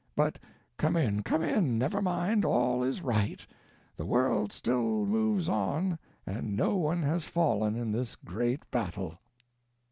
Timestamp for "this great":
7.91-8.61